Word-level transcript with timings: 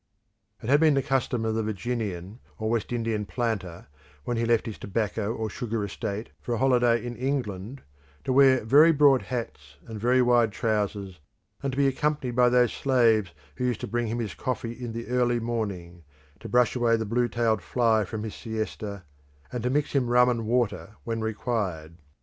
It 0.63 0.67
had 0.69 0.79
been 0.79 0.95
the 0.95 1.03
custom 1.03 1.45
of 1.45 1.53
the 1.53 1.61
Virginian 1.61 2.39
or 2.57 2.71
West 2.71 2.91
Indian 2.91 3.23
planter, 3.23 3.85
when 4.23 4.35
he 4.35 4.45
left 4.45 4.65
his 4.65 4.79
tobacco 4.79 5.31
or 5.31 5.47
sugar 5.47 5.85
estate 5.85 6.29
for 6.39 6.55
a 6.55 6.57
holiday 6.57 7.05
in 7.05 7.15
England, 7.15 7.83
to 8.23 8.33
wear 8.33 8.65
very 8.65 8.91
broad 8.91 9.21
hats 9.21 9.75
and 9.85 9.99
very 9.99 10.19
wide 10.19 10.51
trousers 10.51 11.19
and 11.61 11.71
to 11.73 11.77
be 11.77 11.85
accompanied 11.85 12.35
by 12.35 12.49
those 12.49 12.73
slaves 12.73 13.29
who 13.57 13.65
used 13.65 13.81
to 13.81 13.87
bring 13.87 14.07
him 14.07 14.17
his 14.17 14.33
coffee 14.33 14.71
in 14.73 14.91
the 14.91 15.05
early 15.07 15.39
morning, 15.39 16.03
to 16.39 16.49
brush 16.49 16.75
away 16.75 16.95
the 16.95 17.05
blue 17.05 17.27
tailed 17.27 17.61
fly 17.61 18.03
from 18.03 18.23
his 18.23 18.33
siesta, 18.33 19.03
and 19.51 19.61
to 19.61 19.69
mix 19.69 19.91
him 19.93 20.07
rum 20.07 20.29
and 20.29 20.47
water 20.47 20.95
when 21.03 21.21
required. 21.21 21.99